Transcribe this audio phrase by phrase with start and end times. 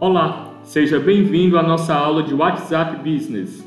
[0.00, 3.62] Olá, seja bem-vindo à nossa aula de WhatsApp Business.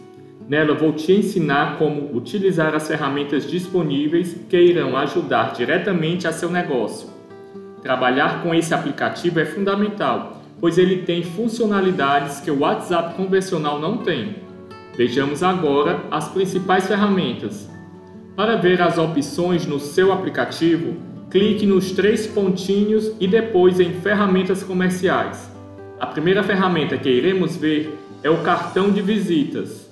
[0.50, 6.50] Nela vou te ensinar como utilizar as ferramentas disponíveis que irão ajudar diretamente a seu
[6.50, 7.08] negócio.
[7.84, 13.98] Trabalhar com esse aplicativo é fundamental, pois ele tem funcionalidades que o WhatsApp convencional não
[13.98, 14.38] tem.
[14.98, 17.70] Vejamos agora as principais ferramentas.
[18.36, 20.96] Para ver as opções no seu aplicativo,
[21.30, 25.53] clique nos três pontinhos e depois em Ferramentas Comerciais.
[26.04, 29.90] A primeira ferramenta que iremos ver é o cartão de visitas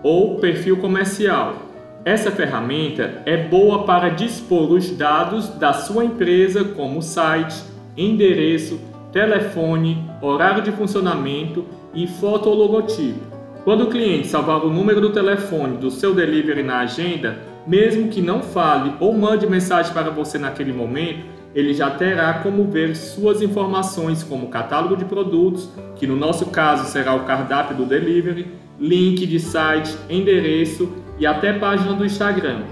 [0.00, 1.56] ou perfil comercial.
[2.04, 7.60] Essa ferramenta é boa para dispor os dados da sua empresa, como site,
[7.96, 13.18] endereço, telefone, horário de funcionamento e foto ou logotipo.
[13.64, 18.22] Quando o cliente salvar o número do telefone do seu delivery na agenda, mesmo que
[18.22, 23.40] não fale ou mande mensagem para você naquele momento, ele já terá como ver suas
[23.40, 29.24] informações como catálogo de produtos, que no nosso caso será o cardápio do delivery, link
[29.24, 32.62] de site, endereço e até página do Instagram.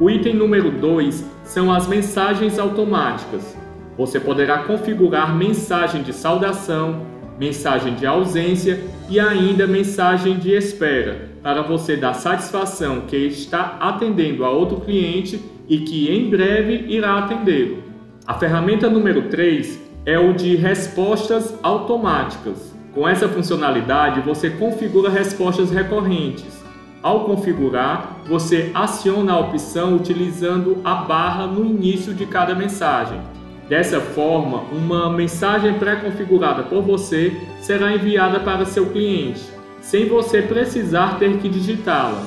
[0.00, 3.56] O item número 2 são as mensagens automáticas.
[3.96, 7.06] Você poderá configurar mensagem de saudação,
[7.38, 14.44] mensagem de ausência e ainda mensagem de espera, para você dar satisfação que está atendendo
[14.44, 17.93] a outro cliente e que em breve irá atendê-lo.
[18.26, 22.74] A ferramenta número 3 é o de respostas automáticas.
[22.94, 26.64] Com essa funcionalidade, você configura respostas recorrentes.
[27.02, 33.20] Ao configurar, você aciona a opção utilizando a barra no início de cada mensagem.
[33.68, 39.42] Dessa forma, uma mensagem pré-configurada por você será enviada para seu cliente,
[39.82, 42.22] sem você precisar ter que digitá-la.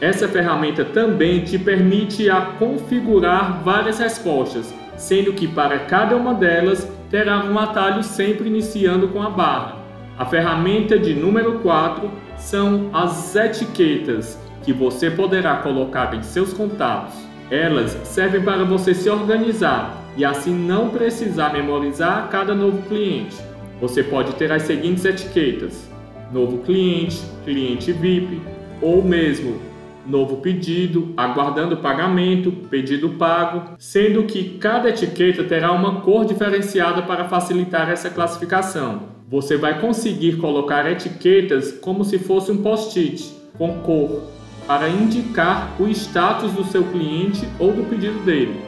[0.00, 6.86] Essa ferramenta também te permite a configurar várias respostas, sendo que para cada uma delas
[7.10, 9.78] terá um atalho sempre iniciando com a barra.
[10.18, 17.14] A ferramenta de número 4 são as etiquetas, que você poderá colocar em seus contatos.
[17.50, 23.36] Elas servem para você se organizar e assim não precisar memorizar cada novo cliente.
[23.80, 25.90] Você pode ter as seguintes etiquetas:
[26.30, 28.42] novo cliente, cliente VIP
[28.82, 29.69] ou mesmo
[30.06, 37.28] novo pedido, aguardando pagamento, pedido pago, sendo que cada etiqueta terá uma cor diferenciada para
[37.28, 39.10] facilitar essa classificação.
[39.28, 44.22] Você vai conseguir colocar etiquetas como se fosse um post-it com cor
[44.66, 48.60] para indicar o status do seu cliente ou do pedido dele.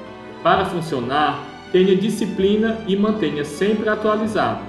[0.42, 4.60] Para funcionar, tenha disciplina e mantenha sempre atualizado.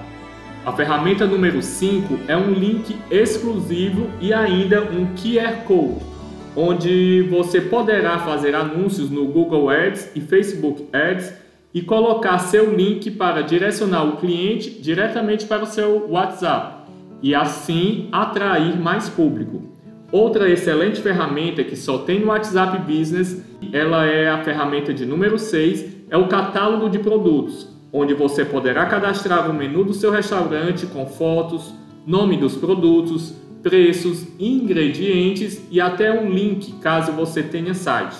[0.65, 6.12] A ferramenta número 5 é um link exclusivo e ainda um QR Code
[6.55, 11.33] onde você poderá fazer anúncios no Google Ads e Facebook Ads
[11.73, 16.83] e colocar seu link para direcionar o cliente diretamente para o seu WhatsApp
[17.21, 19.63] e assim atrair mais público.
[20.11, 25.39] Outra excelente ferramenta que só tem no WhatsApp Business, ela é a ferramenta de número
[25.39, 30.85] 6, é o catálogo de produtos, onde você poderá cadastrar o menu do seu restaurante
[30.85, 31.73] com fotos,
[32.05, 38.17] nome dos produtos, preços, ingredientes e até um link caso você tenha site.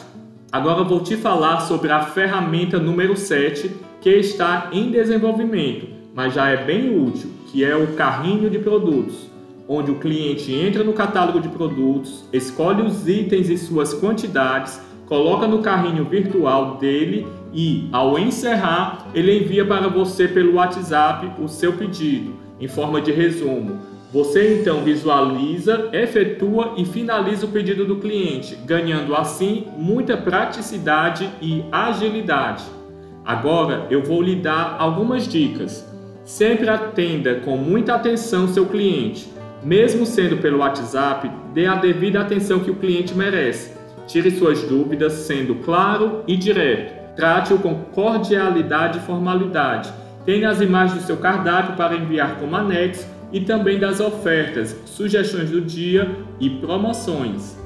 [0.50, 6.48] Agora vou te falar sobre a ferramenta número 7 que está em desenvolvimento, mas já
[6.48, 9.30] é bem útil, que é o carrinho de produtos,
[9.68, 15.46] onde o cliente entra no catálogo de produtos, escolhe os itens e suas quantidades, coloca
[15.46, 21.74] no carrinho virtual dele e, ao encerrar, ele envia para você pelo WhatsApp o seu
[21.74, 28.56] pedido, em forma de resumo você então visualiza, efetua e finaliza o pedido do cliente,
[28.64, 32.64] ganhando assim muita praticidade e agilidade.
[33.26, 35.84] Agora eu vou lhe dar algumas dicas.
[36.24, 39.34] Sempre atenda com muita atenção seu cliente.
[39.64, 43.74] Mesmo sendo pelo WhatsApp, dê a devida atenção que o cliente merece.
[44.06, 47.16] Tire suas dúvidas sendo claro e direto.
[47.16, 49.92] Trate-o com cordialidade e formalidade.
[50.24, 55.50] Tenha as imagens do seu cardápio para enviar como anexo e também das ofertas, sugestões
[55.50, 57.58] do dia e promoções.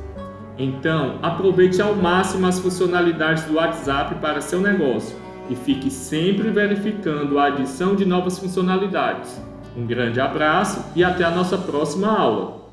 [0.58, 5.16] Então, aproveite ao máximo as funcionalidades do WhatsApp para seu negócio
[5.50, 9.40] e fique sempre verificando a adição de novas funcionalidades.
[9.76, 12.67] Um grande abraço e até a nossa próxima aula!